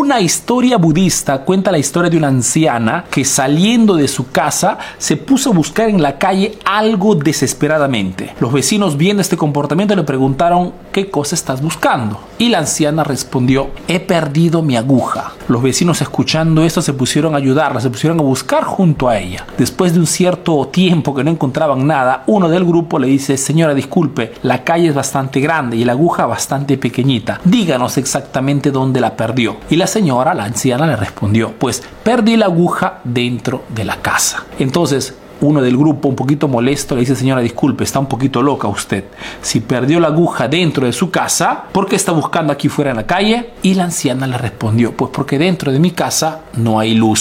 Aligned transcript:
Una 0.00 0.20
historia 0.20 0.76
budista 0.78 1.40
cuenta 1.40 1.72
la 1.72 1.78
historia 1.78 2.08
de 2.08 2.16
una 2.16 2.28
anciana 2.28 3.06
que 3.10 3.24
saliendo 3.24 3.96
de 3.96 4.06
su 4.06 4.30
casa 4.30 4.78
se 4.96 5.16
puso 5.16 5.50
a 5.50 5.54
buscar 5.54 5.88
en 5.88 6.00
la 6.00 6.18
calle 6.18 6.56
algo 6.64 7.16
desesperadamente. 7.16 8.32
Los 8.38 8.52
vecinos 8.52 8.96
viendo 8.96 9.22
este 9.22 9.36
comportamiento 9.36 9.96
le 9.96 10.04
preguntaron 10.04 10.72
¿qué 10.92 11.10
cosa 11.10 11.34
estás 11.34 11.60
buscando? 11.60 12.20
Y 12.38 12.48
la 12.48 12.58
anciana 12.58 13.02
respondió 13.02 13.70
he 13.88 13.98
perdido 13.98 14.62
mi 14.62 14.76
aguja. 14.76 15.32
Los 15.48 15.64
vecinos 15.64 16.00
escuchando 16.00 16.62
esto 16.62 16.80
se 16.80 16.92
pusieron 16.92 17.34
a 17.34 17.38
ayudarla, 17.38 17.80
se 17.80 17.90
pusieron 17.90 18.20
a 18.20 18.22
buscar 18.22 18.62
junto 18.62 19.08
a 19.08 19.18
ella. 19.18 19.46
Después 19.56 19.94
de 19.94 19.98
un 19.98 20.06
cierto 20.06 20.68
tiempo 20.68 21.12
que 21.12 21.24
no 21.24 21.32
encontraban 21.32 21.88
nada, 21.88 22.22
uno 22.28 22.48
del 22.48 22.64
grupo 22.64 23.00
le 23.00 23.08
dice 23.08 23.36
señora 23.36 23.74
disculpe, 23.74 24.34
la 24.44 24.62
calle 24.62 24.90
es 24.90 24.94
bastante 24.94 25.40
grande 25.40 25.76
y 25.76 25.84
la 25.84 25.92
aguja 25.92 26.24
bastante 26.26 26.78
pequeñita. 26.78 27.40
Díganos 27.44 27.98
exactamente 27.98 28.70
dónde 28.70 29.00
la 29.00 29.16
perdió. 29.16 29.56
Y 29.68 29.74
la 29.74 29.87
señora, 29.88 30.34
la 30.34 30.44
anciana, 30.44 30.86
le 30.86 30.96
respondió, 30.96 31.52
pues 31.58 31.82
perdí 32.04 32.36
la 32.36 32.46
aguja 32.46 33.00
dentro 33.04 33.64
de 33.68 33.84
la 33.84 33.96
casa. 33.96 34.44
Entonces, 34.58 35.14
uno 35.40 35.60
del 35.60 35.76
grupo, 35.76 36.08
un 36.08 36.16
poquito 36.16 36.48
molesto, 36.48 36.94
le 36.94 37.00
dice, 37.00 37.14
señora, 37.14 37.40
disculpe, 37.40 37.84
está 37.84 37.98
un 37.98 38.06
poquito 38.06 38.42
loca 38.42 38.68
usted. 38.68 39.04
Si 39.40 39.60
perdió 39.60 40.00
la 40.00 40.08
aguja 40.08 40.48
dentro 40.48 40.86
de 40.86 40.92
su 40.92 41.10
casa, 41.10 41.64
¿por 41.72 41.86
qué 41.86 41.96
está 41.96 42.12
buscando 42.12 42.52
aquí 42.52 42.68
fuera 42.68 42.90
en 42.90 42.96
la 42.96 43.06
calle? 43.06 43.50
Y 43.62 43.74
la 43.74 43.84
anciana 43.84 44.26
le 44.26 44.38
respondió, 44.38 44.92
pues 44.92 45.10
porque 45.12 45.38
dentro 45.38 45.72
de 45.72 45.78
mi 45.78 45.92
casa 45.92 46.42
no 46.54 46.78
hay 46.78 46.94
luz. 46.94 47.18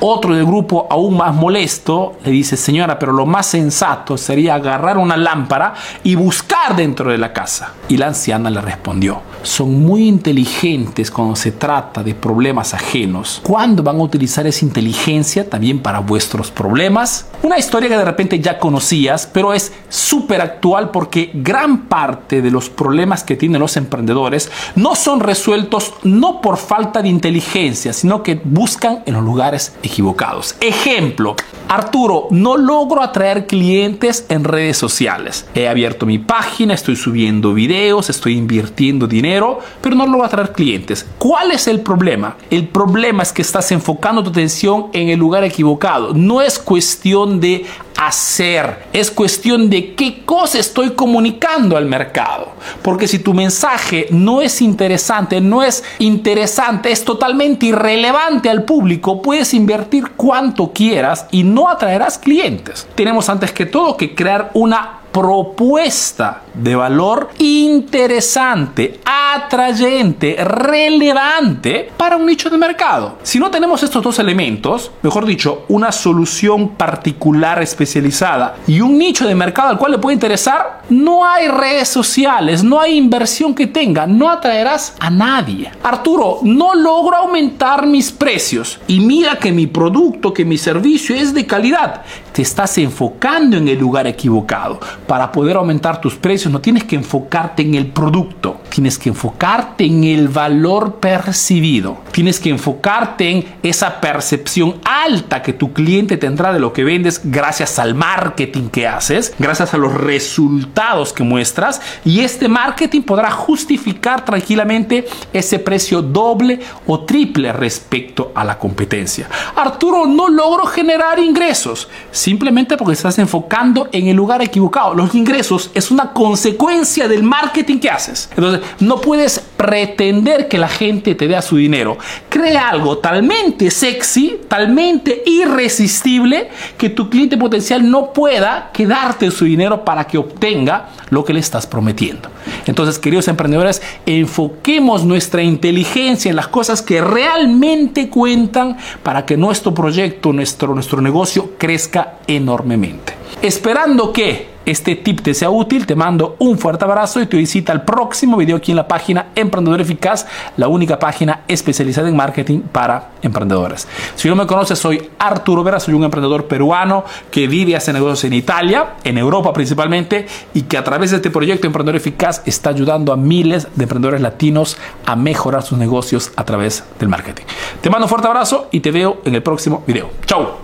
Otro 0.00 0.34
del 0.34 0.46
grupo, 0.46 0.86
aún 0.90 1.16
más 1.16 1.34
molesto, 1.34 2.16
le 2.24 2.30
dice, 2.30 2.56
señora, 2.56 2.98
pero 2.98 3.12
lo 3.12 3.26
más 3.26 3.46
sensato 3.46 4.16
sería 4.16 4.54
agarrar 4.54 4.96
una 4.96 5.16
lámpara 5.16 5.74
y 6.02 6.14
buscar 6.14 6.76
dentro 6.76 7.10
de 7.10 7.18
la 7.18 7.32
casa. 7.32 7.74
Y 7.88 7.96
la 7.96 8.08
anciana 8.08 8.50
le 8.50 8.60
respondió, 8.60 9.20
son 9.42 9.82
muy 9.84 10.08
inteligentes 10.08 11.10
cuando 11.10 11.36
se 11.36 11.52
trata 11.52 12.02
de 12.02 12.14
problemas 12.14 12.74
ajenos. 12.74 13.40
¿Cuándo 13.42 13.82
van 13.82 13.96
a 13.96 14.02
utilizar 14.02 14.46
esa 14.46 14.64
inteligencia 14.64 15.48
también 15.48 15.80
para 15.80 16.00
vuestros 16.00 16.50
problemas? 16.50 17.26
Una 17.42 17.56
historia 17.60 17.88
que 17.88 17.96
de 17.96 18.04
repente 18.04 18.40
ya 18.40 18.58
conocías, 18.58 19.28
pero 19.32 19.52
es 19.52 19.72
súper 19.88 20.40
actual 20.40 20.90
porque 20.90 21.30
gran 21.32 21.86
parte 21.86 22.42
de 22.42 22.50
los 22.50 22.68
problemas 22.68 23.22
que 23.22 23.36
tienen 23.36 23.60
los 23.60 23.76
emprendedores 23.76 24.50
no 24.74 24.96
son 24.96 25.20
resueltos 25.20 25.94
no 26.02 26.40
por 26.40 26.56
falta 26.56 27.02
de 27.02 27.08
inteligencia, 27.08 27.92
sino 27.92 28.22
que 28.22 28.40
buscan 28.42 29.02
en 29.06 29.14
los 29.14 29.22
lugares 29.22 29.74
equivocados. 29.82 30.56
Ejemplo, 30.60 31.36
Arturo, 31.70 32.26
no 32.30 32.56
logro 32.56 33.00
atraer 33.00 33.46
clientes 33.46 34.26
en 34.28 34.42
redes 34.42 34.76
sociales. 34.76 35.46
He 35.54 35.68
abierto 35.68 36.04
mi 36.04 36.18
página, 36.18 36.74
estoy 36.74 36.96
subiendo 36.96 37.54
videos, 37.54 38.10
estoy 38.10 38.36
invirtiendo 38.36 39.06
dinero, 39.06 39.60
pero 39.80 39.94
no 39.94 40.04
logro 40.04 40.24
atraer 40.24 40.50
clientes. 40.50 41.06
¿Cuál 41.16 41.52
es 41.52 41.68
el 41.68 41.78
problema? 41.78 42.36
El 42.50 42.66
problema 42.66 43.22
es 43.22 43.32
que 43.32 43.42
estás 43.42 43.70
enfocando 43.70 44.24
tu 44.24 44.30
atención 44.30 44.86
en 44.92 45.10
el 45.10 45.20
lugar 45.20 45.44
equivocado. 45.44 46.12
No 46.12 46.42
es 46.42 46.58
cuestión 46.58 47.38
de 47.38 47.64
hacer, 48.00 48.86
es 48.94 49.10
cuestión 49.10 49.68
de 49.68 49.94
qué 49.94 50.24
cosa 50.24 50.58
estoy 50.58 50.90
comunicando 50.92 51.76
al 51.76 51.84
mercado. 51.84 52.52
Porque 52.82 53.06
si 53.06 53.18
tu 53.18 53.34
mensaje 53.34 54.06
no 54.10 54.40
es 54.40 54.62
interesante, 54.62 55.40
no 55.40 55.62
es 55.62 55.84
interesante, 55.98 56.90
es 56.90 57.04
totalmente 57.04 57.66
irrelevante 57.66 58.48
al 58.48 58.64
público, 58.64 59.20
puedes 59.20 59.52
invertir 59.52 60.12
cuanto 60.16 60.72
quieras 60.72 61.26
y 61.30 61.42
no 61.42 61.68
atraerás 61.68 62.18
clientes. 62.18 62.88
Tenemos 62.94 63.28
antes 63.28 63.52
que 63.52 63.66
todo 63.66 63.96
que 63.96 64.14
crear 64.14 64.50
una 64.54 64.99
propuesta 65.12 66.42
de 66.54 66.74
valor 66.74 67.30
interesante, 67.38 69.00
atrayente, 69.04 70.36
relevante 70.44 71.90
para 71.96 72.16
un 72.16 72.26
nicho 72.26 72.50
de 72.50 72.58
mercado. 72.58 73.18
Si 73.22 73.38
no 73.38 73.50
tenemos 73.50 73.82
estos 73.82 74.02
dos 74.02 74.18
elementos, 74.18 74.90
mejor 75.02 75.26
dicho, 75.26 75.64
una 75.68 75.92
solución 75.92 76.70
particular 76.70 77.62
especializada 77.62 78.56
y 78.66 78.80
un 78.80 78.98
nicho 78.98 79.26
de 79.26 79.34
mercado 79.34 79.70
al 79.70 79.78
cual 79.78 79.92
le 79.92 79.98
puede 79.98 80.14
interesar, 80.14 80.82
no 80.90 81.24
hay 81.24 81.48
redes 81.48 81.88
sociales, 81.88 82.62
no 82.62 82.80
hay 82.80 82.96
inversión 82.96 83.54
que 83.54 83.66
tenga, 83.66 84.06
no 84.06 84.28
atraerás 84.28 84.94
a 85.00 85.10
nadie. 85.10 85.70
Arturo, 85.82 86.38
no 86.42 86.74
logro 86.74 87.16
aumentar 87.16 87.86
mis 87.86 88.10
precios 88.10 88.80
y 88.86 89.00
mira 89.00 89.36
que 89.36 89.52
mi 89.52 89.66
producto, 89.66 90.32
que 90.32 90.44
mi 90.44 90.58
servicio 90.58 91.14
es 91.14 91.32
de 91.34 91.46
calidad. 91.46 92.02
Te 92.32 92.42
estás 92.42 92.78
enfocando 92.78 93.56
en 93.56 93.68
el 93.68 93.78
lugar 93.78 94.06
equivocado 94.06 94.80
para 95.10 95.32
poder 95.32 95.56
aumentar 95.56 96.00
tus 96.00 96.14
precios 96.14 96.52
no 96.52 96.60
tienes 96.60 96.84
que 96.84 96.94
enfocarte 96.94 97.62
en 97.62 97.74
el 97.74 97.88
producto, 97.88 98.60
tienes 98.68 98.96
que 98.96 99.08
enfocarte 99.08 99.84
en 99.84 100.04
el 100.04 100.28
valor 100.28 101.00
percibido, 101.00 101.96
tienes 102.12 102.40
que 102.40 102.50
enfocarte 102.50 103.30
en 103.30 103.44
esa 103.62 104.00
percepción 104.00 104.80
alta 104.84 105.42
que 105.42 105.52
tu 105.52 105.72
cliente 105.72 106.16
tendrá 106.16 106.52
de 106.52 106.60
lo 106.60 106.72
que 106.72 106.84
vendes 106.84 107.20
gracias 107.24 107.78
al 107.78 107.94
marketing 107.94 108.68
que 108.68 108.86
haces, 108.86 109.34
gracias 109.38 109.74
a 109.74 109.78
los 109.78 109.94
resultados 109.94 111.12
que 111.12 111.22
muestras 111.22 111.80
y 112.04 112.20
este 112.20 112.48
marketing 112.48 113.02
podrá 113.02 113.30
justificar 113.30 114.24
tranquilamente 114.24 115.06
ese 115.32 115.58
precio 115.58 116.02
doble 116.02 116.60
o 116.86 117.00
triple 117.00 117.52
respecto 117.52 118.32
a 118.34 118.44
la 118.44 118.58
competencia. 118.58 119.28
Arturo, 119.56 120.06
no 120.06 120.28
logro 120.28 120.66
generar 120.66 121.18
ingresos 121.18 121.88
simplemente 122.10 122.76
porque 122.76 122.94
estás 122.94 123.18
enfocando 123.18 123.88
en 123.92 124.08
el 124.08 124.16
lugar 124.16 124.42
equivocado 124.42 124.94
los 124.94 125.14
ingresos 125.14 125.70
es 125.74 125.90
una 125.90 126.12
consecuencia 126.12 127.08
del 127.08 127.22
marketing 127.22 127.78
que 127.78 127.90
haces. 127.90 128.28
Entonces, 128.36 128.62
no 128.80 129.00
puedes 129.00 129.38
pretender 129.56 130.48
que 130.48 130.58
la 130.58 130.68
gente 130.68 131.14
te 131.14 131.28
dé 131.28 131.40
su 131.42 131.56
dinero. 131.56 131.98
Crea 132.28 132.68
algo 132.68 132.98
talmente 132.98 133.70
sexy, 133.70 134.40
talmente 134.48 135.22
irresistible, 135.26 136.48
que 136.76 136.90
tu 136.90 137.08
cliente 137.10 137.36
potencial 137.36 137.88
no 137.90 138.12
pueda 138.12 138.70
quedarte 138.72 139.30
su 139.30 139.44
dinero 139.44 139.84
para 139.84 140.06
que 140.06 140.18
obtenga 140.18 140.90
lo 141.10 141.24
que 141.24 141.32
le 141.32 141.40
estás 141.40 141.66
prometiendo. 141.66 142.28
Entonces, 142.66 142.98
queridos 142.98 143.28
emprendedores, 143.28 143.82
enfoquemos 144.06 145.04
nuestra 145.04 145.42
inteligencia 145.42 146.30
en 146.30 146.36
las 146.36 146.48
cosas 146.48 146.82
que 146.82 147.00
realmente 147.00 148.08
cuentan 148.08 148.76
para 149.02 149.26
que 149.26 149.36
nuestro 149.36 149.74
proyecto, 149.74 150.32
nuestro, 150.32 150.74
nuestro 150.74 151.00
negocio 151.00 151.52
crezca 151.58 152.14
enormemente. 152.26 153.14
Esperando 153.42 154.12
que 154.12 154.48
este 154.70 154.96
tip 154.96 155.20
te 155.20 155.34
sea 155.34 155.50
útil, 155.50 155.86
te 155.86 155.94
mando 155.94 156.36
un 156.38 156.58
fuerte 156.58 156.84
abrazo 156.84 157.20
y 157.20 157.26
te 157.26 157.36
visita 157.36 157.72
el 157.72 157.82
próximo 157.82 158.36
video 158.36 158.56
aquí 158.56 158.72
en 158.72 158.76
la 158.76 158.88
página 158.88 159.28
Emprendedor 159.34 159.80
Eficaz, 159.80 160.26
la 160.56 160.68
única 160.68 160.98
página 160.98 161.40
especializada 161.48 162.08
en 162.08 162.16
marketing 162.16 162.60
para 162.60 163.10
emprendedores. 163.22 163.88
Si 164.14 164.28
no 164.28 164.36
me 164.36 164.46
conoces, 164.46 164.78
soy 164.78 165.10
Arturo 165.18 165.64
Vera, 165.64 165.80
soy 165.80 165.94
un 165.94 166.04
emprendedor 166.04 166.46
peruano 166.46 167.04
que 167.30 167.46
vive 167.46 167.72
y 167.72 167.74
hace 167.74 167.92
negocios 167.92 168.24
en 168.24 168.34
Italia, 168.34 168.94
en 169.04 169.18
Europa 169.18 169.52
principalmente, 169.52 170.26
y 170.54 170.62
que 170.62 170.78
a 170.78 170.84
través 170.84 171.10
de 171.10 171.16
este 171.16 171.30
proyecto 171.30 171.66
Emprendedor 171.66 171.96
Eficaz 171.96 172.42
está 172.46 172.70
ayudando 172.70 173.12
a 173.12 173.16
miles 173.16 173.68
de 173.74 173.84
emprendedores 173.84 174.20
latinos 174.20 174.76
a 175.06 175.16
mejorar 175.16 175.62
sus 175.62 175.78
negocios 175.78 176.32
a 176.36 176.44
través 176.44 176.84
del 176.98 177.08
marketing. 177.08 177.44
Te 177.80 177.90
mando 177.90 178.06
un 178.06 178.08
fuerte 178.08 178.28
abrazo 178.28 178.68
y 178.70 178.80
te 178.80 178.90
veo 178.90 179.20
en 179.24 179.34
el 179.34 179.42
próximo 179.42 179.82
video. 179.86 180.10
Chao. 180.26 180.59